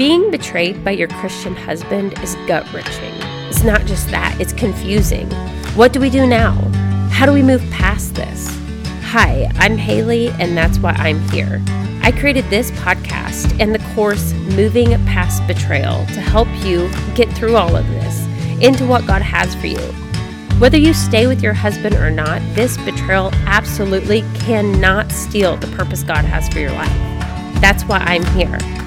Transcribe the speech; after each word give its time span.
Being 0.00 0.30
betrayed 0.30 0.82
by 0.82 0.92
your 0.92 1.08
Christian 1.08 1.54
husband 1.54 2.18
is 2.22 2.34
gut 2.46 2.64
wrenching. 2.72 3.12
It's 3.50 3.62
not 3.62 3.84
just 3.84 4.08
that, 4.08 4.34
it's 4.40 4.54
confusing. 4.54 5.30
What 5.76 5.92
do 5.92 6.00
we 6.00 6.08
do 6.08 6.26
now? 6.26 6.52
How 7.10 7.26
do 7.26 7.34
we 7.34 7.42
move 7.42 7.60
past 7.70 8.14
this? 8.14 8.48
Hi, 9.02 9.50
I'm 9.56 9.76
Haley, 9.76 10.28
and 10.40 10.56
that's 10.56 10.78
why 10.78 10.92
I'm 10.92 11.20
here. 11.28 11.62
I 12.02 12.12
created 12.12 12.46
this 12.46 12.70
podcast 12.70 13.60
and 13.60 13.74
the 13.74 13.94
course 13.94 14.32
Moving 14.32 14.88
Past 15.04 15.46
Betrayal 15.46 16.06
to 16.06 16.20
help 16.22 16.48
you 16.64 16.88
get 17.14 17.30
through 17.34 17.56
all 17.56 17.76
of 17.76 17.86
this 17.88 18.24
into 18.64 18.86
what 18.86 19.06
God 19.06 19.20
has 19.20 19.54
for 19.56 19.66
you. 19.66 19.92
Whether 20.58 20.78
you 20.78 20.94
stay 20.94 21.26
with 21.26 21.42
your 21.42 21.52
husband 21.52 21.96
or 21.96 22.10
not, 22.10 22.40
this 22.54 22.78
betrayal 22.86 23.32
absolutely 23.44 24.22
cannot 24.36 25.12
steal 25.12 25.58
the 25.58 25.66
purpose 25.76 26.02
God 26.02 26.24
has 26.24 26.48
for 26.48 26.58
your 26.58 26.72
life. 26.72 27.60
That's 27.60 27.82
why 27.84 27.98
I'm 27.98 28.24
here. 28.34 28.79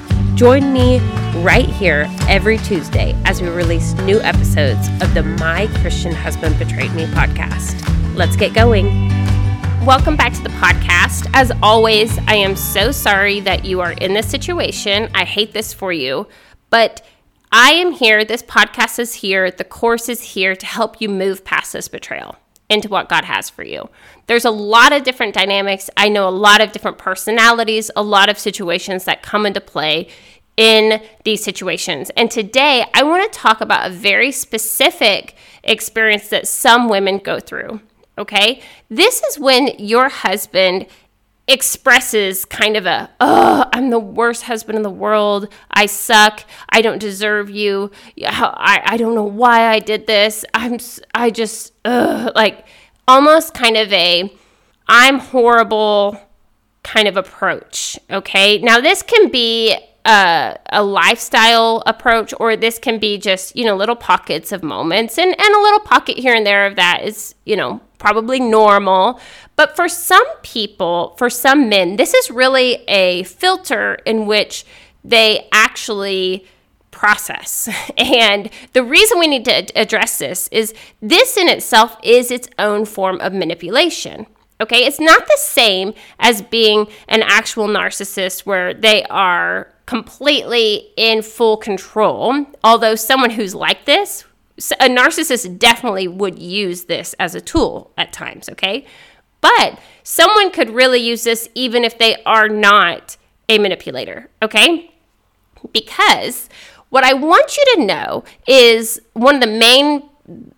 Join 0.44 0.73
me 0.73 1.00
right 1.41 1.70
here 1.70 2.05
every 2.27 2.58
Tuesday 2.58 3.16
as 3.23 3.41
we 3.41 3.48
release 3.48 3.94
new 3.99 4.20
episodes 4.20 4.90
of 5.02 5.13
the 5.13 5.23
My 5.23 5.67
Christian 5.80 6.12
Husband 6.12 6.59
Betrayed 6.59 6.91
Me 6.91 7.05
podcast. 7.05 7.81
Let's 8.13 8.36
get 8.36 8.53
going. 8.53 8.88
Welcome 9.86 10.17
back 10.17 10.34
to 10.34 10.44
the 10.44 10.50
podcast. 10.50 11.31
As 11.34 11.53
always, 11.64 12.17
I 12.27 12.36
am 12.36 12.58
so 12.58 12.91
sorry 12.91 13.40
that 13.40 13.64
you 13.64 13.80
are 13.80 13.94
in 13.94 14.14
this 14.14 14.30
situation. 14.30 15.09
I 15.16 15.23
hate 15.23 15.53
this 15.53 15.73
for 15.73 15.94
you, 15.94 16.27
but 16.70 17.08
I 17.53 17.72
am 17.72 17.94
here. 17.94 18.25
This 18.25 18.44
podcast 18.44 19.00
is 19.00 19.14
here. 19.14 19.50
The 19.50 19.64
course 19.64 20.09
is 20.09 20.22
here 20.22 20.58
to 20.58 20.66
help 20.66 21.00
you 21.00 21.08
move 21.08 21.45
past 21.45 21.72
this 21.72 21.88
betrayal 21.88 22.36
into 22.70 22.89
what 22.89 23.08
God 23.08 23.25
has 23.25 23.50
for 23.50 23.64
you. 23.64 23.89
There's 24.28 24.45
a 24.45 24.52
lot 24.52 24.94
of 24.94 25.03
different 25.03 25.34
dynamics. 25.34 25.89
I 25.95 26.09
know 26.09 26.28
a 26.28 26.31
lot 26.31 26.62
of 26.62 26.72
different 26.72 26.98
personalities, 26.98 27.91
a 27.95 28.03
lot 28.03 28.30
of 28.30 28.39
situations 28.39 29.05
that 29.05 29.22
come 29.22 29.45
into 29.45 29.62
play 29.62 30.09
in 30.57 31.02
these 31.23 31.43
situations. 31.43 32.12
And 32.16 32.30
today 32.30 32.85
I 32.94 33.03
want 33.03 33.31
to 33.31 33.39
talk 33.39 33.61
about 33.61 33.89
a 33.89 33.94
very 33.94 34.31
specific 34.31 35.36
experience 35.64 36.30
that 36.30 36.47
some 36.47 36.89
women 36.89 37.17
go 37.17 37.39
through. 37.39 37.81
Okay? 38.17 38.61
This 38.89 39.23
is 39.23 39.39
when 39.39 39.69
your 39.80 40.09
husband 40.09 40.86
expresses 41.47 42.45
kind 42.45 42.78
of 42.78 42.86
a, 42.86 43.09
oh, 43.19 43.66
I'm 43.73 43.89
the 43.89 44.00
worst 44.00 44.44
husband 44.44 44.78
in 44.78 44.83
the 44.83 44.89
world. 44.89 45.50
I 45.72 45.88
suck. 45.88 46.45
I 46.69 46.81
don't 46.81 47.00
deserve 47.00 47.50
you. 47.50 47.91
I, 48.25 48.81
I 48.85 48.97
don't 48.97 49.16
know 49.16 49.23
why 49.25 49.67
I 49.67 49.80
did 49.80 50.08
this. 50.08 50.45
I'm, 50.53 50.78
I 51.13 51.31
just, 51.31 51.73
ugh, 51.83 52.31
like 52.35 52.66
almost 53.08 53.53
kind 53.53 53.75
of 53.75 53.91
a, 53.91 54.33
I'm 54.88 55.19
horrible 55.19 56.17
kind 56.83 57.08
of 57.08 57.17
approach. 57.17 57.97
Okay. 58.09 58.59
Now, 58.59 58.80
this 58.80 59.02
can 59.02 59.30
be 59.30 59.78
a, 60.06 60.58
a 60.72 60.84
lifestyle 60.84 61.82
approach, 61.86 62.34
or 62.40 62.56
this 62.56 62.78
can 62.80 63.00
be 63.00 63.18
just, 63.18 63.56
you 63.56 63.66
know, 63.66 63.76
little 63.76 63.96
pockets 63.96 64.52
of 64.52 64.64
moments 64.64 65.18
and, 65.18 65.30
and 65.30 65.56
a 65.56 65.62
little 65.62 65.80
pocket 65.80 66.18
here 66.18 66.36
and 66.36 66.46
there 66.46 66.66
of 66.66 66.76
that 66.76 67.02
is, 67.04 67.36
you 67.46 67.56
know, 67.56 67.80
probably 68.00 68.40
normal. 68.40 69.20
But 69.56 69.76
for 69.76 69.88
some 69.88 70.26
people, 70.42 71.16
for 71.18 71.30
some 71.30 71.70
men, 71.70 71.96
this 71.96 72.14
is 72.14 72.30
really 72.30 72.84
a 72.88 73.24
filter 73.24 73.96
in 74.06 74.26
which 74.26 74.66
they 75.04 75.48
actually 75.52 76.46
process. 76.92 77.70
And 77.98 78.50
the 78.74 78.84
reason 78.84 79.20
we 79.20 79.28
need 79.28 79.46
to 79.46 79.66
address 79.76 80.18
this 80.20 80.48
is 80.50 80.74
this 81.02 81.38
in 81.38 81.50
itself 81.50 81.98
is 82.04 82.30
its 82.30 82.48
own 82.59 82.86
form 82.86 83.20
of 83.22 83.34
manipulation. 83.34 84.28
Okay, 84.62 84.86
it's 84.86 85.00
not 85.00 85.26
the 85.26 85.40
same 85.42 85.94
as 86.20 86.42
being 86.42 86.88
an 87.08 87.22
actual 87.24 87.68
narcissist 87.68 88.42
where 88.42 88.74
they 88.74 89.04
are 89.06 89.72
completely 89.86 90.92
in 90.95 91.22
full 91.22 91.58
control. 91.58 92.45
Although 92.64 92.95
someone 92.95 93.31
who's 93.31 93.56
like 93.56 93.86
this, 93.86 94.25
a 94.80 94.88
narcissist 94.88 95.59
definitely 95.59 96.08
would 96.08 96.40
use 96.40 96.86
this 96.86 97.14
as 97.20 97.36
a 97.36 97.42
tool 97.42 97.91
at 97.97 98.13
times, 98.13 98.50
okay? 98.50 98.85
But 99.41 99.80
someone 100.03 100.52
could 100.52 100.69
really 100.69 101.00
use 101.00 101.24
this 101.24 101.50
even 101.56 101.84
if 101.84 101.97
they 101.97 102.22
are 102.24 102.47
not 102.47 103.18
a 103.50 103.57
manipulator, 103.57 104.30
okay? 104.41 104.94
Because 105.72 106.50
what 106.90 107.03
I 107.03 107.13
want 107.13 107.57
you 107.57 107.66
to 107.75 107.86
know 107.86 108.24
is 108.47 109.02
one 109.13 109.36
of 109.36 109.41
the 109.41 109.47
main, 109.47 110.03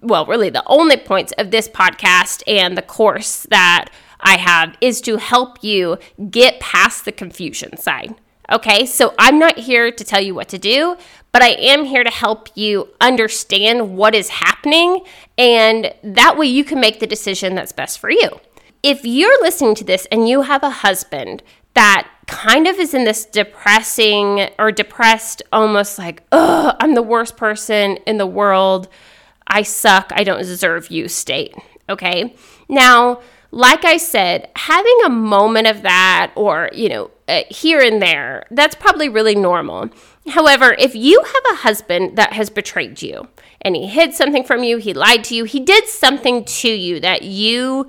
well, 0.01 0.25
really 0.25 0.49
the 0.49 0.63
only 0.67 0.97
points 0.97 1.31
of 1.37 1.51
this 1.51 1.67
podcast 1.67 2.43
and 2.47 2.77
the 2.77 2.81
course 2.81 3.47
that 3.49 3.89
I 4.19 4.37
have 4.37 4.75
is 4.81 5.01
to 5.01 5.17
help 5.17 5.63
you 5.63 5.97
get 6.29 6.59
past 6.59 7.05
the 7.05 7.11
confusion 7.11 7.77
side. 7.77 8.15
Okay, 8.51 8.85
so 8.85 9.13
I'm 9.17 9.39
not 9.39 9.57
here 9.57 9.91
to 9.91 10.03
tell 10.03 10.21
you 10.21 10.35
what 10.35 10.49
to 10.49 10.59
do, 10.59 10.97
but 11.31 11.41
I 11.41 11.49
am 11.49 11.85
here 11.85 12.03
to 12.03 12.11
help 12.11 12.49
you 12.55 12.89
understand 13.01 13.97
what 13.97 14.13
is 14.13 14.29
happening, 14.29 15.01
and 15.37 15.93
that 16.03 16.37
way 16.37 16.45
you 16.45 16.63
can 16.63 16.79
make 16.79 16.99
the 16.99 17.07
decision 17.07 17.55
that's 17.55 17.71
best 17.71 17.99
for 17.99 18.09
you. 18.09 18.39
If 18.83 19.03
you're 19.03 19.41
listening 19.41 19.73
to 19.75 19.83
this 19.83 20.05
and 20.11 20.29
you 20.29 20.43
have 20.43 20.63
a 20.63 20.69
husband 20.69 21.41
that 21.73 22.07
kind 22.27 22.67
of 22.67 22.77
is 22.77 22.93
in 22.93 23.03
this 23.03 23.25
depressing 23.25 24.49
or 24.59 24.71
depressed, 24.71 25.41
almost 25.51 25.97
like, 25.97 26.23
oh, 26.31 26.73
I'm 26.79 26.93
the 26.93 27.01
worst 27.01 27.37
person 27.37 27.97
in 28.05 28.17
the 28.17 28.27
world, 28.27 28.87
I 29.47 29.63
suck, 29.63 30.11
I 30.15 30.23
don't 30.23 30.39
deserve 30.39 30.91
you 30.91 31.07
state. 31.07 31.55
Okay, 31.89 32.35
now, 32.69 33.21
like 33.55 33.85
I 33.85 33.95
said, 33.95 34.49
having 34.57 34.99
a 35.05 35.09
moment 35.09 35.67
of 35.67 35.81
that 35.83 36.33
or, 36.35 36.69
you 36.73 36.89
know, 36.89 37.11
uh, 37.29 37.43
here 37.49 37.79
and 37.79 38.01
there, 38.01 38.45
that's 38.51 38.75
probably 38.75 39.07
really 39.07 39.33
normal. 39.33 39.89
However, 40.27 40.75
if 40.77 40.93
you 40.93 41.21
have 41.23 41.53
a 41.53 41.55
husband 41.61 42.17
that 42.17 42.33
has 42.33 42.49
betrayed 42.49 43.01
you 43.01 43.29
and 43.61 43.73
he 43.77 43.87
hid 43.87 44.13
something 44.13 44.43
from 44.43 44.65
you, 44.65 44.75
he 44.75 44.93
lied 44.93 45.23
to 45.25 45.35
you, 45.35 45.45
he 45.45 45.61
did 45.61 45.87
something 45.87 46.43
to 46.43 46.69
you 46.69 46.99
that 46.99 47.21
you 47.21 47.87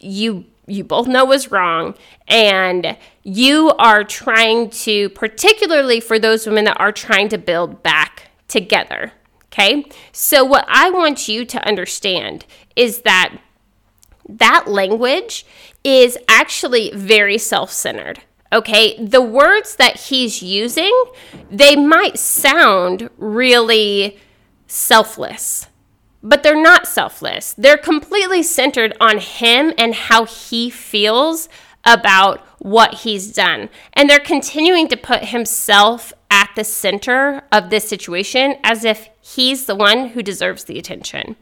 you 0.00 0.46
you 0.66 0.82
both 0.82 1.06
know 1.06 1.26
was 1.26 1.50
wrong 1.50 1.94
and 2.26 2.96
you 3.22 3.70
are 3.78 4.04
trying 4.04 4.70
to 4.70 5.10
particularly 5.10 6.00
for 6.00 6.18
those 6.18 6.46
women 6.46 6.64
that 6.64 6.80
are 6.80 6.90
trying 6.90 7.28
to 7.28 7.36
build 7.36 7.82
back 7.82 8.30
together, 8.48 9.12
okay? 9.46 9.84
So 10.10 10.42
what 10.42 10.64
I 10.68 10.88
want 10.88 11.28
you 11.28 11.44
to 11.44 11.68
understand 11.68 12.46
is 12.76 13.02
that 13.02 13.36
that 14.38 14.68
language 14.68 15.46
is 15.84 16.18
actually 16.28 16.90
very 16.94 17.38
self 17.38 17.70
centered. 17.70 18.20
Okay, 18.52 19.02
the 19.02 19.22
words 19.22 19.76
that 19.76 19.96
he's 19.96 20.42
using, 20.42 20.92
they 21.50 21.74
might 21.74 22.18
sound 22.18 23.08
really 23.16 24.18
selfless, 24.66 25.68
but 26.22 26.42
they're 26.42 26.60
not 26.60 26.86
selfless. 26.86 27.54
They're 27.54 27.78
completely 27.78 28.42
centered 28.42 28.94
on 29.00 29.18
him 29.18 29.72
and 29.78 29.94
how 29.94 30.26
he 30.26 30.68
feels 30.68 31.48
about 31.84 32.40
what 32.58 32.94
he's 32.94 33.32
done. 33.32 33.70
And 33.94 34.08
they're 34.08 34.20
continuing 34.20 34.86
to 34.88 34.96
put 34.96 35.24
himself 35.24 36.12
at 36.30 36.50
the 36.54 36.64
center 36.64 37.42
of 37.50 37.70
this 37.70 37.88
situation 37.88 38.56
as 38.62 38.84
if 38.84 39.08
he's 39.20 39.66
the 39.66 39.74
one 39.74 40.08
who 40.08 40.22
deserves 40.22 40.64
the 40.64 40.78
attention. 40.78 41.36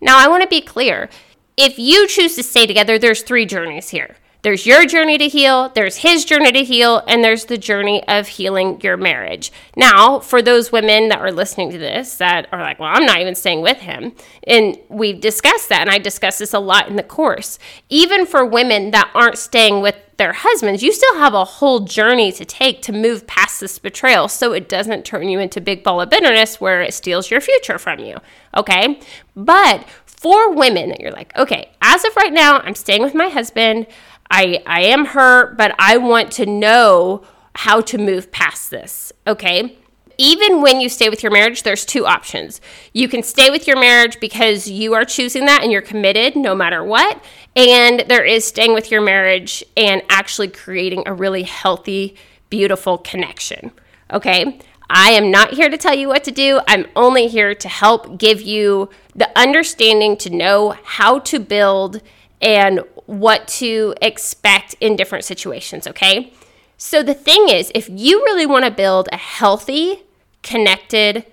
Now, 0.00 0.18
I 0.18 0.28
want 0.28 0.42
to 0.42 0.48
be 0.48 0.60
clear 0.60 1.08
if 1.56 1.78
you 1.78 2.06
choose 2.06 2.36
to 2.36 2.42
stay 2.42 2.66
together, 2.66 2.98
there's 2.98 3.22
three 3.22 3.46
journeys 3.46 3.90
here. 3.90 4.16
There's 4.42 4.64
your 4.64 4.86
journey 4.86 5.18
to 5.18 5.26
heal, 5.26 5.72
there's 5.74 5.96
his 5.96 6.24
journey 6.24 6.52
to 6.52 6.62
heal, 6.62 7.02
and 7.08 7.24
there's 7.24 7.46
the 7.46 7.58
journey 7.58 8.06
of 8.06 8.28
healing 8.28 8.80
your 8.80 8.96
marriage. 8.96 9.50
Now, 9.74 10.20
for 10.20 10.40
those 10.40 10.70
women 10.70 11.08
that 11.08 11.18
are 11.18 11.32
listening 11.32 11.72
to 11.72 11.78
this 11.78 12.18
that 12.18 12.46
are 12.52 12.60
like, 12.60 12.78
well, 12.78 12.92
I'm 12.92 13.06
not 13.06 13.20
even 13.20 13.34
staying 13.34 13.62
with 13.62 13.78
him, 13.78 14.12
and 14.46 14.78
we've 14.88 15.20
discussed 15.20 15.68
that, 15.70 15.80
and 15.80 15.90
I 15.90 15.98
discuss 15.98 16.38
this 16.38 16.54
a 16.54 16.60
lot 16.60 16.88
in 16.88 16.94
the 16.94 17.02
course. 17.02 17.58
Even 17.88 18.24
for 18.24 18.46
women 18.46 18.92
that 18.92 19.10
aren't 19.14 19.38
staying 19.38 19.80
with 19.80 19.96
their 20.16 20.32
husbands, 20.32 20.82
you 20.82 20.92
still 20.92 21.18
have 21.18 21.34
a 21.34 21.44
whole 21.44 21.80
journey 21.80 22.30
to 22.32 22.44
take 22.44 22.82
to 22.82 22.92
move 22.92 23.26
past 23.26 23.60
this 23.60 23.78
betrayal 23.78 24.28
so 24.28 24.52
it 24.52 24.68
doesn't 24.68 25.04
turn 25.04 25.28
you 25.28 25.38
into 25.38 25.60
big 25.60 25.82
ball 25.82 26.00
of 26.00 26.08
bitterness 26.08 26.60
where 26.60 26.82
it 26.82 26.94
steals 26.94 27.30
your 27.30 27.40
future 27.40 27.78
from 27.78 27.98
you. 27.98 28.16
Okay? 28.56 29.00
But 29.34 29.86
for 30.16 30.52
women 30.52 30.88
that 30.90 31.00
you're 31.00 31.12
like, 31.12 31.36
okay, 31.36 31.70
as 31.82 32.04
of 32.04 32.16
right 32.16 32.32
now, 32.32 32.58
I'm 32.58 32.74
staying 32.74 33.02
with 33.02 33.14
my 33.14 33.28
husband. 33.28 33.86
I 34.30 34.62
I 34.66 34.82
am 34.82 35.04
hurt, 35.06 35.56
but 35.56 35.74
I 35.78 35.98
want 35.98 36.32
to 36.32 36.46
know 36.46 37.24
how 37.54 37.80
to 37.80 37.98
move 37.98 38.30
past 38.32 38.70
this. 38.70 39.12
Okay? 39.26 39.78
Even 40.18 40.62
when 40.62 40.80
you 40.80 40.88
stay 40.88 41.10
with 41.10 41.22
your 41.22 41.32
marriage, 41.32 41.62
there's 41.62 41.84
two 41.84 42.06
options. 42.06 42.60
You 42.94 43.06
can 43.08 43.22
stay 43.22 43.50
with 43.50 43.66
your 43.66 43.78
marriage 43.78 44.18
because 44.18 44.68
you 44.68 44.94
are 44.94 45.04
choosing 45.04 45.44
that 45.44 45.62
and 45.62 45.70
you're 45.70 45.82
committed 45.82 46.36
no 46.36 46.54
matter 46.54 46.82
what. 46.82 47.22
And 47.54 48.00
there 48.08 48.24
is 48.24 48.44
staying 48.46 48.72
with 48.72 48.90
your 48.90 49.02
marriage 49.02 49.62
and 49.76 50.02
actually 50.08 50.48
creating 50.48 51.02
a 51.06 51.12
really 51.12 51.42
healthy, 51.42 52.16
beautiful 52.48 52.96
connection. 52.98 53.72
Okay? 54.10 54.58
I 54.88 55.10
am 55.10 55.30
not 55.30 55.54
here 55.54 55.68
to 55.68 55.76
tell 55.76 55.94
you 55.94 56.08
what 56.08 56.24
to 56.24 56.30
do. 56.30 56.60
I'm 56.68 56.86
only 56.94 57.26
here 57.26 57.54
to 57.54 57.68
help 57.68 58.18
give 58.18 58.40
you 58.40 58.88
the 59.14 59.28
understanding 59.38 60.16
to 60.18 60.30
know 60.30 60.76
how 60.84 61.18
to 61.20 61.40
build 61.40 62.02
and 62.40 62.80
what 63.06 63.48
to 63.48 63.94
expect 64.02 64.74
in 64.80 64.94
different 64.94 65.24
situations, 65.24 65.86
okay? 65.86 66.32
So 66.76 67.02
the 67.02 67.14
thing 67.14 67.48
is, 67.48 67.72
if 67.74 67.88
you 67.88 68.20
really 68.24 68.46
want 68.46 68.64
to 68.64 68.70
build 68.70 69.08
a 69.10 69.16
healthy 69.16 70.02
connected, 70.42 71.24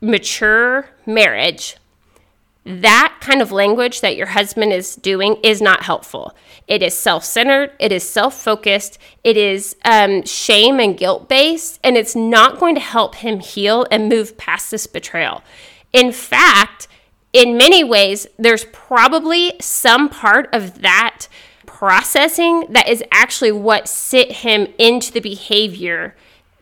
mature 0.00 0.90
marriage, 1.06 1.77
that 2.68 3.16
kind 3.20 3.40
of 3.40 3.50
language 3.50 4.02
that 4.02 4.16
your 4.16 4.26
husband 4.26 4.74
is 4.74 4.94
doing 4.94 5.36
is 5.42 5.62
not 5.62 5.82
helpful. 5.82 6.36
It 6.66 6.82
is 6.82 6.92
self 6.92 7.24
centered, 7.24 7.72
it 7.78 7.92
is 7.92 8.06
self 8.06 8.34
focused, 8.34 8.98
it 9.24 9.38
is 9.38 9.74
um, 9.86 10.22
shame 10.24 10.78
and 10.78 10.96
guilt 10.96 11.30
based, 11.30 11.80
and 11.82 11.96
it's 11.96 12.14
not 12.14 12.60
going 12.60 12.74
to 12.74 12.80
help 12.80 13.16
him 13.16 13.40
heal 13.40 13.86
and 13.90 14.10
move 14.10 14.36
past 14.36 14.70
this 14.70 14.86
betrayal. 14.86 15.42
In 15.94 16.12
fact, 16.12 16.88
in 17.32 17.56
many 17.56 17.82
ways, 17.82 18.26
there's 18.38 18.66
probably 18.66 19.54
some 19.60 20.10
part 20.10 20.48
of 20.52 20.82
that 20.82 21.26
processing 21.64 22.66
that 22.70 22.88
is 22.88 23.02
actually 23.12 23.52
what 23.52 23.88
sit 23.88 24.30
him 24.30 24.66
into 24.78 25.10
the 25.12 25.20
behavior 25.20 26.14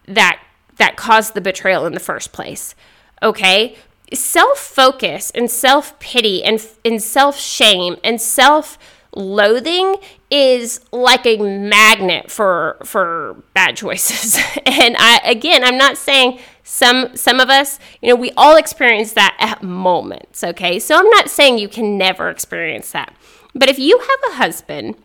that 0.06 0.40
that 0.76 0.96
caused 0.96 1.34
the 1.34 1.40
betrayal 1.40 1.84
in 1.84 1.94
the 1.94 2.00
first 2.00 2.32
place. 2.32 2.74
Okay? 3.22 3.76
Self-focus 4.12 5.32
and 5.34 5.50
self-pity 5.50 6.44
and, 6.44 6.64
and 6.84 7.02
self-shame 7.02 7.96
and 8.04 8.20
self 8.20 8.78
loathing 9.16 9.96
is 10.30 10.80
like 10.92 11.24
a 11.26 11.38
magnet 11.38 12.30
for 12.30 12.76
for 12.84 13.42
bad 13.54 13.76
choices. 13.76 14.36
and 14.66 14.96
I 14.98 15.20
again, 15.24 15.64
I'm 15.64 15.78
not 15.78 15.96
saying 15.96 16.38
some 16.62 17.16
some 17.16 17.40
of 17.40 17.48
us, 17.48 17.78
you 18.02 18.08
know, 18.08 18.16
we 18.16 18.30
all 18.36 18.56
experience 18.56 19.14
that 19.14 19.36
at 19.40 19.62
moments, 19.62 20.44
okay? 20.44 20.78
So 20.78 20.96
I'm 20.96 21.08
not 21.10 21.30
saying 21.30 21.58
you 21.58 21.68
can 21.68 21.96
never 21.96 22.28
experience 22.28 22.92
that. 22.92 23.14
But 23.54 23.68
if 23.68 23.78
you 23.78 23.98
have 23.98 24.32
a 24.32 24.36
husband 24.36 24.96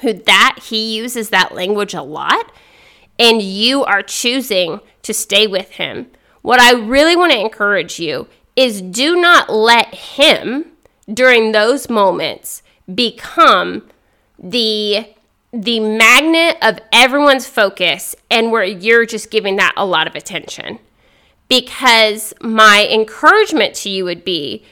who 0.00 0.12
that 0.12 0.58
he 0.64 0.96
uses 0.96 1.30
that 1.30 1.54
language 1.54 1.94
a 1.94 2.02
lot 2.02 2.50
and 3.18 3.40
you 3.40 3.84
are 3.84 4.02
choosing 4.02 4.80
to 5.02 5.14
stay 5.14 5.46
with 5.46 5.72
him, 5.72 6.10
what 6.42 6.60
I 6.60 6.72
really 6.72 7.16
want 7.16 7.32
to 7.32 7.40
encourage 7.40 7.98
you 7.98 8.28
is 8.56 8.82
do 8.82 9.16
not 9.16 9.50
let 9.50 9.94
him 9.94 10.66
during 11.12 11.52
those 11.52 11.88
moments 11.88 12.62
become 12.92 13.88
the 14.38 15.06
the 15.52 15.80
magnet 15.80 16.56
of 16.62 16.78
everyone's 16.92 17.46
focus 17.46 18.14
and 18.30 18.52
where 18.52 18.62
you're 18.62 19.04
just 19.04 19.32
giving 19.32 19.56
that 19.56 19.72
a 19.76 19.84
lot 19.84 20.06
of 20.06 20.14
attention. 20.14 20.78
Because 21.48 22.32
my 22.40 22.86
encouragement 22.88 23.74
to 23.76 23.90
you 23.90 24.04
would 24.04 24.24
be 24.24 24.64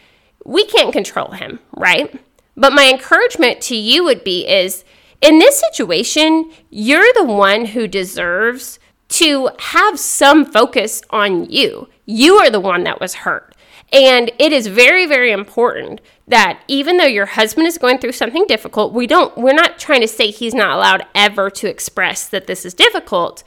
we 0.44 0.64
can't 0.66 0.92
control 0.92 1.32
him, 1.32 1.58
right? 1.76 2.18
But 2.56 2.72
my 2.72 2.88
encouragement 2.88 3.60
to 3.62 3.76
you 3.76 4.04
would 4.04 4.22
be 4.22 4.46
is 4.48 4.84
in 5.20 5.38
this 5.38 5.58
situation, 5.58 6.50
you're 6.70 7.12
the 7.14 7.24
one 7.24 7.66
who 7.66 7.88
deserves 7.88 8.78
to 9.08 9.50
have 9.58 9.98
some 9.98 10.44
focus 10.44 11.02
on 11.10 11.50
you. 11.50 11.88
You 12.06 12.36
are 12.36 12.50
the 12.50 12.60
one 12.60 12.84
that 12.84 13.00
was 13.00 13.14
hurt. 13.14 13.54
And 13.92 14.30
it 14.38 14.52
is 14.52 14.66
very, 14.66 15.06
very 15.06 15.32
important 15.32 16.00
that 16.26 16.62
even 16.68 16.98
though 16.98 17.06
your 17.06 17.24
husband 17.24 17.66
is 17.66 17.78
going 17.78 17.98
through 17.98 18.12
something 18.12 18.46
difficult, 18.46 18.92
we 18.92 19.06
don't 19.06 19.36
we're 19.36 19.54
not 19.54 19.78
trying 19.78 20.02
to 20.02 20.08
say 20.08 20.30
he's 20.30 20.54
not 20.54 20.76
allowed 20.76 21.06
ever 21.14 21.48
to 21.50 21.68
express 21.68 22.28
that 22.28 22.46
this 22.46 22.66
is 22.66 22.74
difficult. 22.74 23.42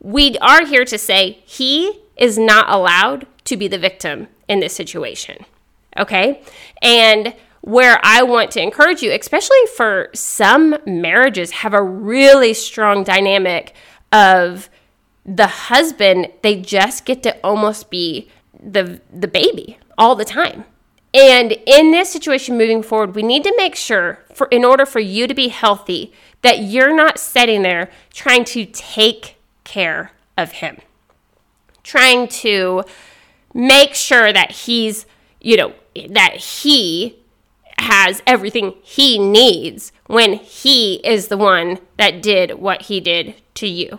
We 0.00 0.38
are 0.38 0.64
here 0.64 0.84
to 0.84 0.96
say 0.96 1.42
he 1.44 2.00
is 2.16 2.38
not 2.38 2.70
allowed 2.70 3.26
to 3.44 3.56
be 3.56 3.66
the 3.66 3.78
victim 3.78 4.28
in 4.46 4.60
this 4.60 4.74
situation. 4.74 5.44
Okay? 5.98 6.42
And 6.80 7.34
where 7.62 7.98
I 8.02 8.22
want 8.22 8.52
to 8.52 8.62
encourage 8.62 9.02
you, 9.02 9.12
especially 9.12 9.58
for 9.76 10.08
some 10.14 10.76
marriages 10.86 11.50
have 11.50 11.74
a 11.74 11.82
really 11.82 12.54
strong 12.54 13.02
dynamic 13.04 13.74
of 14.12 14.70
the 15.24 15.46
husband, 15.46 16.28
they 16.42 16.60
just 16.60 17.04
get 17.04 17.22
to 17.22 17.36
almost 17.44 17.90
be 17.90 18.28
the 18.62 19.00
the 19.12 19.28
baby 19.28 19.78
all 19.96 20.14
the 20.14 20.24
time. 20.24 20.64
And 21.12 21.52
in 21.66 21.90
this 21.90 22.10
situation 22.10 22.56
moving 22.56 22.82
forward, 22.82 23.14
we 23.14 23.22
need 23.22 23.42
to 23.44 23.54
make 23.56 23.74
sure 23.74 24.24
for 24.32 24.46
in 24.48 24.64
order 24.64 24.86
for 24.86 25.00
you 25.00 25.26
to 25.26 25.34
be 25.34 25.48
healthy 25.48 26.12
that 26.42 26.60
you're 26.60 26.94
not 26.94 27.18
sitting 27.18 27.62
there 27.62 27.90
trying 28.12 28.44
to 28.44 28.64
take 28.64 29.36
care 29.64 30.12
of 30.38 30.52
him. 30.52 30.78
Trying 31.82 32.28
to 32.28 32.84
make 33.52 33.94
sure 33.94 34.32
that 34.32 34.52
he's, 34.52 35.06
you 35.40 35.56
know, 35.56 35.74
that 36.10 36.36
he 36.36 37.18
has 37.78 38.22
everything 38.26 38.74
he 38.82 39.18
needs 39.18 39.92
when 40.06 40.34
he 40.34 40.96
is 40.96 41.28
the 41.28 41.36
one 41.36 41.78
that 41.96 42.22
did 42.22 42.58
what 42.60 42.82
he 42.82 43.00
did 43.00 43.34
to 43.54 43.66
you. 43.66 43.98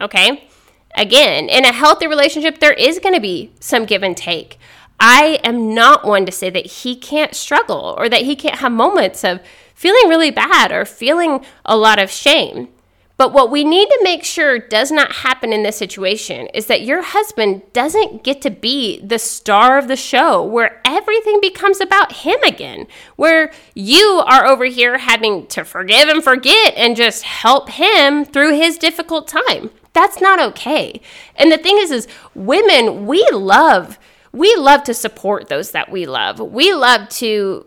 Okay? 0.00 0.48
Again, 0.94 1.48
in 1.48 1.64
a 1.64 1.72
healthy 1.72 2.06
relationship, 2.06 2.58
there 2.58 2.72
is 2.72 2.98
going 2.98 3.14
to 3.14 3.20
be 3.20 3.52
some 3.60 3.86
give 3.86 4.02
and 4.02 4.16
take. 4.16 4.58
I 5.00 5.40
am 5.42 5.74
not 5.74 6.04
one 6.04 6.26
to 6.26 6.32
say 6.32 6.50
that 6.50 6.66
he 6.66 6.94
can't 6.94 7.34
struggle 7.34 7.94
or 7.98 8.08
that 8.08 8.22
he 8.22 8.36
can't 8.36 8.58
have 8.58 8.72
moments 8.72 9.24
of 9.24 9.40
feeling 9.74 10.08
really 10.08 10.30
bad 10.30 10.70
or 10.70 10.84
feeling 10.84 11.44
a 11.64 11.76
lot 11.76 11.98
of 11.98 12.10
shame. 12.10 12.68
But 13.16 13.32
what 13.32 13.50
we 13.50 13.62
need 13.62 13.88
to 13.88 14.00
make 14.02 14.24
sure 14.24 14.58
does 14.58 14.90
not 14.90 15.12
happen 15.12 15.52
in 15.52 15.62
this 15.62 15.76
situation 15.76 16.48
is 16.48 16.66
that 16.66 16.82
your 16.82 17.02
husband 17.02 17.62
doesn't 17.72 18.24
get 18.24 18.40
to 18.42 18.50
be 18.50 19.00
the 19.00 19.18
star 19.18 19.78
of 19.78 19.86
the 19.86 19.96
show 19.96 20.42
where 20.42 20.80
everything 20.84 21.40
becomes 21.40 21.80
about 21.80 22.12
him 22.12 22.40
again, 22.42 22.86
where 23.16 23.52
you 23.74 24.22
are 24.26 24.46
over 24.46 24.64
here 24.64 24.98
having 24.98 25.46
to 25.48 25.64
forgive 25.64 26.08
and 26.08 26.24
forget 26.24 26.74
and 26.76 26.96
just 26.96 27.22
help 27.22 27.70
him 27.70 28.24
through 28.24 28.56
his 28.56 28.78
difficult 28.78 29.28
time. 29.28 29.70
That's 29.92 30.20
not 30.20 30.40
okay. 30.40 31.00
And 31.36 31.52
the 31.52 31.58
thing 31.58 31.78
is 31.78 31.90
is 31.90 32.08
women, 32.34 33.06
we 33.06 33.26
love 33.32 33.98
we 34.32 34.54
love 34.56 34.82
to 34.84 34.94
support 34.94 35.48
those 35.48 35.72
that 35.72 35.90
we 35.90 36.06
love. 36.06 36.40
We 36.40 36.72
love 36.72 37.08
to 37.10 37.66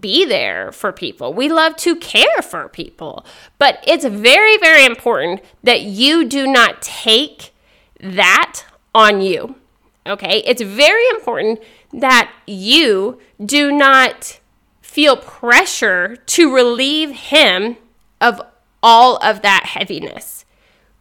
be 0.00 0.24
there 0.24 0.72
for 0.72 0.92
people. 0.92 1.32
We 1.32 1.48
love 1.48 1.76
to 1.76 1.94
care 1.94 2.42
for 2.42 2.68
people. 2.68 3.24
But 3.58 3.84
it's 3.86 4.04
very, 4.04 4.56
very 4.56 4.84
important 4.84 5.42
that 5.62 5.82
you 5.82 6.24
do 6.24 6.46
not 6.46 6.82
take 6.82 7.52
that 8.00 8.64
on 8.94 9.20
you. 9.20 9.56
Okay? 10.06 10.42
It's 10.46 10.62
very 10.62 11.06
important 11.10 11.60
that 11.92 12.32
you 12.46 13.20
do 13.44 13.70
not 13.70 14.40
feel 14.80 15.16
pressure 15.16 16.16
to 16.16 16.52
relieve 16.52 17.10
him 17.10 17.76
of 18.20 18.40
all 18.82 19.18
of 19.18 19.42
that 19.42 19.66
heaviness. 19.66 20.45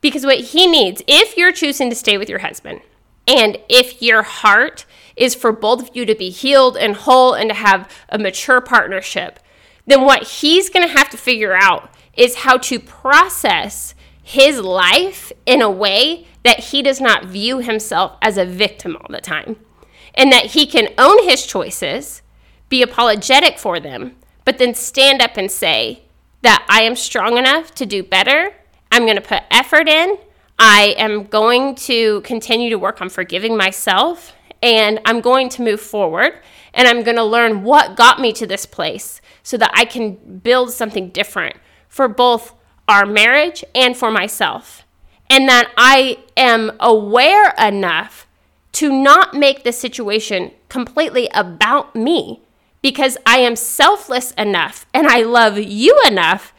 Because 0.06 0.24
what 0.24 0.38
he 0.38 0.68
needs, 0.68 1.02
if 1.08 1.36
you're 1.36 1.52
choosing 1.52 1.90
to 1.90 1.96
stay 1.96 2.16
with 2.16 2.30
your 2.30 2.38
husband, 2.38 2.82
and 3.28 3.58
if 3.68 4.04
your 4.04 4.22
heart 4.22 4.86
is 5.16 5.34
for 5.34 5.52
both 5.52 5.82
of 5.82 5.96
you 5.96 6.06
to 6.06 6.14
be 6.14 6.30
healed 6.30 6.78
and 6.78 6.96
whole 6.96 7.34
and 7.34 7.50
to 7.50 7.56
have 7.56 7.92
a 8.10 8.20
mature 8.20 8.62
partnership, 8.62 9.40
then 9.88 10.06
what 10.06 10.22
he's 10.22 10.70
going 10.70 10.88
to 10.88 10.96
have 10.96 11.10
to 11.10 11.18
figure 11.18 11.56
out 11.56 11.90
is 12.16 12.36
how 12.36 12.56
to 12.56 12.80
process 12.80 13.96
his 14.22 14.60
life 14.60 15.32
in 15.48 15.64
a 15.64 15.72
way 15.72 16.28
that 16.44 16.66
he 16.66 16.84
does 16.84 17.02
not 17.02 17.26
view 17.26 17.58
himself 17.58 18.16
as 18.22 18.38
a 18.38 18.46
victim 18.46 18.96
all 18.96 19.08
the 19.10 19.20
time. 19.20 19.56
And 20.14 20.32
that 20.32 20.52
he 20.52 20.68
can 20.68 20.94
own 21.00 21.28
his 21.28 21.48
choices, 21.48 22.22
be 22.70 22.84
apologetic 22.84 23.58
for 23.58 23.80
them, 23.80 24.18
but 24.44 24.60
then 24.60 24.76
stand 24.76 25.24
up 25.24 25.36
and 25.36 25.50
say 25.50 26.04
that 26.44 26.64
I 26.70 26.84
am 26.84 26.96
strong 26.96 27.40
enough 27.40 27.74
to 27.74 27.88
do 27.88 28.04
better. 28.04 28.54
I'm 28.96 29.04
going 29.04 29.18
to 29.18 29.22
put 29.22 29.44
effort 29.52 29.90
in. 29.90 30.18
I 30.58 30.96
am 30.98 31.26
going 31.26 31.76
to 31.76 32.22
continue 32.22 32.70
to 32.70 32.78
work 32.78 33.02
on 33.02 33.10
forgiving 33.10 33.58
myself 33.58 34.32
and 34.64 35.02
I'm 35.04 35.20
going 35.20 35.50
to 35.50 35.62
move 35.62 35.82
forward 35.82 36.40
and 36.74 36.88
I'm 36.88 37.04
going 37.04 37.18
to 37.18 37.24
learn 37.24 37.64
what 37.64 37.98
got 37.98 38.22
me 38.22 38.32
to 38.32 38.48
this 38.48 38.66
place 38.66 39.20
so 39.44 39.58
that 39.58 39.72
I 39.74 39.84
can 39.84 40.40
build 40.40 40.72
something 40.72 41.10
different 41.10 41.58
for 41.90 42.08
both 42.08 42.54
our 42.88 43.06
marriage 43.06 43.66
and 43.76 43.98
for 43.98 44.12
myself. 44.12 44.86
And 45.30 45.50
that 45.50 45.74
I 45.76 46.20
am 46.38 46.72
aware 46.80 47.54
enough 47.60 48.28
to 48.74 48.94
not 48.94 49.34
make 49.34 49.66
the 49.66 49.74
situation 49.74 50.52
completely 50.70 51.28
about 51.34 51.98
me 51.98 52.40
because 52.82 53.18
I 53.26 53.40
am 53.40 53.58
selfless 53.58 54.32
enough 54.38 54.86
and 54.94 55.06
I 55.06 55.24
love 55.24 55.58
you 55.58 56.02
enough 56.08 56.54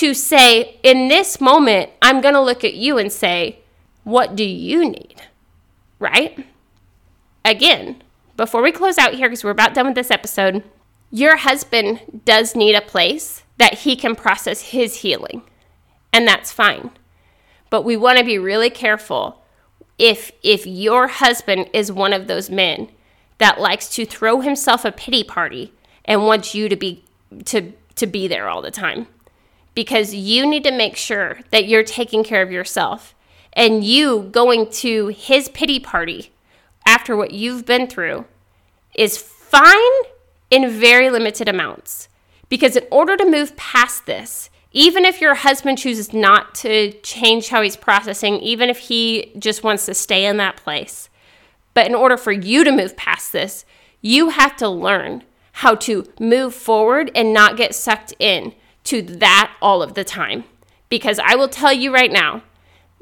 to 0.00 0.14
say, 0.14 0.78
in 0.82 1.08
this 1.08 1.40
moment, 1.40 1.90
I'm 2.02 2.20
going 2.20 2.34
to 2.34 2.40
look 2.40 2.64
at 2.64 2.74
you 2.74 2.98
and 2.98 3.12
say, 3.12 3.60
What 4.04 4.36
do 4.36 4.44
you 4.44 4.88
need? 4.88 5.22
Right? 5.98 6.46
again, 7.44 8.02
before 8.36 8.62
we 8.62 8.72
close 8.72 8.98
out 8.98 9.14
here, 9.14 9.28
because 9.28 9.44
we're 9.44 9.50
about 9.50 9.74
done 9.74 9.86
with 9.86 9.94
this 9.94 10.10
episode, 10.10 10.62
your 11.10 11.36
husband 11.36 12.22
does 12.24 12.54
need 12.54 12.74
a 12.74 12.80
place 12.80 13.42
that 13.58 13.80
he 13.80 13.96
can 13.96 14.14
process 14.14 14.70
his 14.70 14.96
healing, 14.96 15.42
and 16.12 16.26
that's 16.26 16.52
fine. 16.52 16.90
But 17.68 17.82
we 17.82 17.96
want 17.96 18.18
to 18.18 18.24
be 18.24 18.38
really 18.38 18.70
careful 18.70 19.42
if 19.98 20.32
if 20.42 20.66
your 20.66 21.08
husband 21.08 21.68
is 21.72 21.92
one 21.92 22.12
of 22.12 22.26
those 22.26 22.48
men 22.48 22.88
that 23.38 23.60
likes 23.60 23.88
to 23.90 24.06
throw 24.06 24.40
himself 24.40 24.84
a 24.84 24.92
pity 24.92 25.22
party 25.22 25.72
and 26.04 26.26
wants 26.26 26.54
you 26.54 26.68
to 26.68 26.76
be 26.76 27.04
to 27.44 27.72
to 27.96 28.06
be 28.06 28.26
there 28.26 28.48
all 28.48 28.62
the 28.62 28.70
time 28.70 29.06
because 29.74 30.14
you 30.14 30.46
need 30.46 30.64
to 30.64 30.72
make 30.72 30.96
sure 30.96 31.38
that 31.50 31.66
you're 31.66 31.84
taking 31.84 32.24
care 32.24 32.42
of 32.42 32.50
yourself 32.50 33.14
and 33.52 33.84
you 33.84 34.28
going 34.32 34.70
to 34.70 35.08
his 35.08 35.48
pity 35.48 35.80
party 35.80 36.32
after 36.86 37.16
what 37.16 37.32
you've 37.32 37.66
been 37.66 37.86
through 37.86 38.24
is 38.94 39.16
fine 39.18 39.76
in 40.50 40.68
very 40.68 41.10
limited 41.10 41.48
amounts. 41.48 42.08
Because 42.48 42.76
in 42.76 42.84
order 42.90 43.16
to 43.16 43.30
move 43.30 43.56
past 43.56 44.06
this, 44.06 44.50
even 44.72 45.04
if 45.04 45.20
your 45.20 45.34
husband 45.34 45.78
chooses 45.78 46.12
not 46.12 46.54
to 46.56 46.92
change 47.02 47.48
how 47.48 47.62
he's 47.62 47.76
processing, 47.76 48.36
even 48.36 48.68
if 48.68 48.78
he 48.78 49.32
just 49.38 49.64
wants 49.64 49.86
to 49.86 49.94
stay 49.94 50.24
in 50.24 50.36
that 50.36 50.56
place, 50.56 51.08
but 51.74 51.86
in 51.86 51.94
order 51.94 52.16
for 52.16 52.32
you 52.32 52.64
to 52.64 52.72
move 52.72 52.96
past 52.96 53.32
this, 53.32 53.64
you 54.00 54.30
have 54.30 54.56
to 54.56 54.68
learn 54.68 55.22
how 55.52 55.74
to 55.74 56.06
move 56.18 56.54
forward 56.54 57.10
and 57.14 57.32
not 57.32 57.56
get 57.56 57.74
sucked 57.74 58.14
in 58.18 58.54
to 58.90 59.02
that 59.02 59.54
all 59.62 59.82
of 59.82 59.94
the 59.94 60.04
time. 60.04 60.44
Because 60.88 61.20
I 61.20 61.36
will 61.36 61.48
tell 61.48 61.72
you 61.72 61.94
right 61.94 62.10
now, 62.10 62.42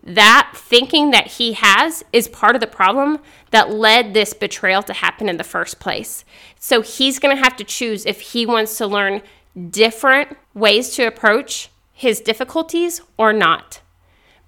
that 0.03 0.53
thinking 0.55 1.11
that 1.11 1.27
he 1.27 1.55
has 1.55 2.05
is 2.13 2.29
part 2.29 2.55
of 2.55 2.61
the 2.61 2.67
problem 2.67 3.19
that 3.51 3.71
led 3.71 4.15
this 4.15 4.33
betrayal 4.35 4.83
to 4.83 4.93
happen 4.93 5.29
in 5.29 5.39
the 5.39 5.45
first 5.45 5.81
place. 5.81 6.25
So 6.59 6.83
he's 6.83 7.19
going 7.19 7.35
to 7.37 7.43
have 7.43 7.57
to 7.57 7.65
choose 7.65 8.07
if 8.07 8.21
he 8.21 8.47
wants 8.47 8.77
to 8.79 8.87
learn 8.87 9.23
different 9.71 10.37
ways 10.55 10.91
to 10.91 11.07
approach 11.07 11.71
his 11.93 12.21
difficulties 12.21 13.01
or 13.17 13.33
not. 13.33 13.81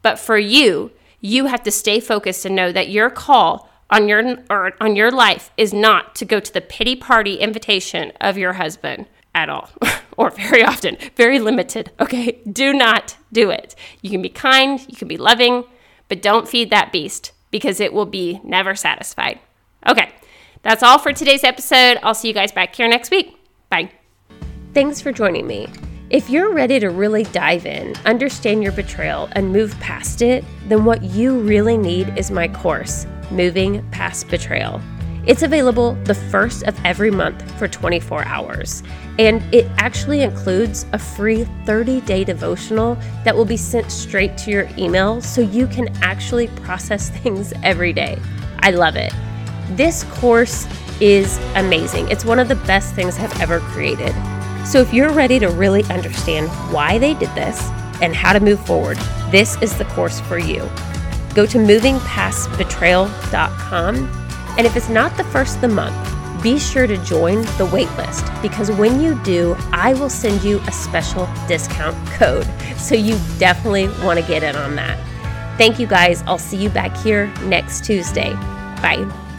But 0.03 0.19
for 0.19 0.39
you, 0.39 0.93
you 1.21 1.47
have 1.47 1.63
to 1.65 1.71
stay 1.71 2.01
focused 2.01 2.45
and 2.45 2.55
know 2.55 2.71
that 2.73 2.91
your 2.91 3.11
call 3.11 3.69
on 3.91 4.09
your 4.09 4.45
on 4.81 4.95
your 4.95 5.11
life 5.11 5.51
is 5.57 5.75
not 5.75 6.15
to 6.15 6.25
go 6.25 6.39
to 6.39 6.53
the 6.53 6.61
pity 6.61 6.95
party 6.95 7.35
invitation 7.35 8.13
of 8.21 8.39
your 8.39 8.53
husband 8.55 9.07
at 9.35 9.49
all 9.49 9.71
or 10.17 10.31
very 10.31 10.63
often, 10.63 10.97
very 11.17 11.39
limited. 11.39 11.91
Okay? 12.01 12.41
Do 12.51 12.73
not 12.73 13.17
do 13.33 13.51
it. 13.51 13.75
You 14.03 14.11
can 14.11 14.23
be 14.23 14.29
kind, 14.29 14.81
you 14.89 14.97
can 14.97 15.09
be 15.09 15.17
loving, 15.17 15.65
but 16.09 16.23
don't 16.23 16.49
feed 16.49 16.71
that 16.71 16.93
beast 16.93 17.33
because 17.51 17.81
it 17.81 17.93
will 17.93 18.07
be 18.07 18.41
never 18.45 18.75
satisfied. 18.75 19.41
Okay. 19.87 20.11
That's 20.63 20.83
all 20.83 20.99
for 20.99 21.13
today's 21.13 21.45
episode. 21.45 21.99
I'll 22.03 22.15
see 22.15 22.29
you 22.29 22.35
guys 22.35 22.53
back 22.53 22.75
here 22.75 22.89
next 22.89 23.11
week. 23.11 23.35
Bye. 23.71 23.91
Thanks 24.75 25.01
for 25.01 25.11
joining 25.11 25.47
me. 25.47 25.69
If 26.11 26.29
you're 26.29 26.53
ready 26.53 26.81
to 26.81 26.91
really 26.91 27.23
dive 27.25 27.67
in, 27.67 27.95
understand 28.05 28.63
your 28.63 28.73
betrayal, 28.73 29.29
and 29.33 29.53
move 29.53 29.79
past 29.79 30.23
it, 30.23 30.45
then 30.67 30.85
what 30.85 31.03
you 31.03 31.39
really 31.39 31.77
need 31.79 32.13
is 32.19 32.31
my 32.31 32.49
course, 32.49 33.07
Moving 33.31 33.89
Past 33.91 34.29
Betrayal. 34.29 34.83
It's 35.27 35.43
available 35.43 35.93
the 36.05 36.15
first 36.15 36.63
of 36.63 36.75
every 36.85 37.11
month 37.11 37.43
for 37.59 37.69
24 37.69 38.25
hours, 38.25 38.83
and 39.19 39.43
it 39.55 39.67
actually 39.77 40.23
includes 40.23 40.87
a 40.93 40.99
free 40.99 41.45
30 41.67 42.01
day 42.03 42.25
devotional 42.25 42.95
that 43.25 43.37
will 43.37 43.45
be 43.45 43.59
sent 43.59 43.93
straight 43.93 44.39
to 44.39 44.51
your 44.51 44.67
email 44.79 45.21
so 45.21 45.43
you 45.43 45.67
can 45.67 45.89
actually 46.03 46.49
process 46.49 47.11
things 47.21 47.53
every 47.63 47.93
day. 47.93 48.19
I 48.61 48.71
love 48.71 48.97
it. 48.97 49.13
This 49.73 50.05
course 50.05 50.67
is 51.01 51.39
amazing. 51.55 52.11
It's 52.11 52.25
one 52.25 52.39
of 52.39 52.49
the 52.49 52.57
best 52.57 52.95
things 52.95 53.19
I've 53.19 53.39
ever 53.41 53.61
created. 53.61 54.15
So 54.67 54.81
if 54.81 54.93
you're 54.93 55.13
ready 55.13 55.39
to 55.39 55.49
really 55.49 55.85
understand 55.85 56.49
why 56.73 56.99
they 56.99 57.15
did 57.15 57.35
this 57.35 57.63
and 58.03 58.15
how 58.15 58.33
to 58.33 58.41
move 58.41 58.65
forward, 58.67 58.99
this 59.31 59.61
is 59.63 59.77
the 59.77 59.85
course 59.87 60.21
for 60.21 60.39
you. 60.39 60.69
Go 61.35 61.47
to 61.47 61.59
movingpastbetrayal.com. 61.59 64.30
And 64.57 64.67
if 64.67 64.77
it's 64.77 64.89
not 64.89 65.17
the 65.17 65.25
first 65.25 65.57
of 65.57 65.61
the 65.63 65.69
month, 65.69 66.43
be 66.43 66.59
sure 66.59 66.87
to 66.87 66.97
join 67.05 67.43
the 67.43 67.67
waitlist 67.67 68.41
because 68.43 68.71
when 68.71 69.01
you 69.01 69.21
do, 69.23 69.57
I 69.73 69.93
will 69.95 70.09
send 70.09 70.43
you 70.43 70.59
a 70.61 70.73
special 70.73 71.29
discount 71.47 71.97
code. 72.13 72.47
So 72.77 72.95
you 72.95 73.19
definitely 73.39 73.89
want 74.05 74.19
to 74.19 74.27
get 74.27 74.43
in 74.43 74.57
on 74.57 74.75
that. 74.77 74.99
Thank 75.59 75.79
you 75.79 75.87
guys. 75.87 76.23
I'll 76.27 76.39
see 76.39 76.57
you 76.57 76.71
back 76.71 76.97
here 76.97 77.27
next 77.43 77.85
Tuesday. 77.85 78.33
Bye. 78.81 79.30